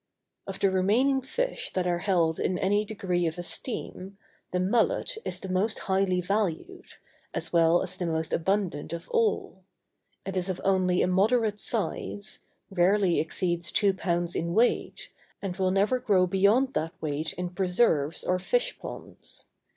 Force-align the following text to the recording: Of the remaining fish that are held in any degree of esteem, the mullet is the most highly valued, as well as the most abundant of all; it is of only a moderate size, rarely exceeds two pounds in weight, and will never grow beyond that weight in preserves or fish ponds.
Of 0.47 0.59
the 0.59 0.71
remaining 0.71 1.21
fish 1.21 1.71
that 1.73 1.85
are 1.85 1.99
held 1.99 2.39
in 2.39 2.57
any 2.57 2.83
degree 2.85 3.27
of 3.27 3.37
esteem, 3.37 4.17
the 4.51 4.59
mullet 4.59 5.15
is 5.23 5.39
the 5.39 5.47
most 5.47 5.77
highly 5.77 6.21
valued, 6.21 6.95
as 7.35 7.53
well 7.53 7.83
as 7.83 7.95
the 7.97 8.07
most 8.07 8.33
abundant 8.33 8.93
of 8.93 9.07
all; 9.09 9.61
it 10.25 10.35
is 10.35 10.49
of 10.49 10.59
only 10.63 11.03
a 11.03 11.07
moderate 11.07 11.59
size, 11.59 12.39
rarely 12.71 13.19
exceeds 13.19 13.71
two 13.71 13.93
pounds 13.93 14.33
in 14.35 14.55
weight, 14.55 15.11
and 15.39 15.57
will 15.57 15.69
never 15.69 15.99
grow 15.99 16.25
beyond 16.25 16.73
that 16.73 16.99
weight 16.99 17.33
in 17.33 17.51
preserves 17.51 18.23
or 18.23 18.39
fish 18.39 18.79
ponds. 18.79 19.49